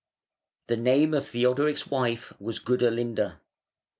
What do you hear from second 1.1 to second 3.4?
of Theodoric's wife was Gudelinda.